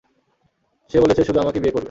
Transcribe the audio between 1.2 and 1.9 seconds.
শুধু আমাকেই বিয়ে করবে।